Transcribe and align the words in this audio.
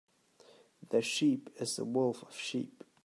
The 0.89 1.03
sheep 1.03 1.51
is 1.57 1.75
the 1.75 1.85
wolf 1.85 2.23
of 2.23 2.35
sheep. 2.35 2.83